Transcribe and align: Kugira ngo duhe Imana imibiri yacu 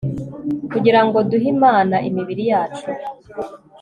Kugira 0.71 0.99
ngo 1.05 1.17
duhe 1.29 1.47
Imana 1.55 1.95
imibiri 2.09 2.43
yacu 2.51 2.87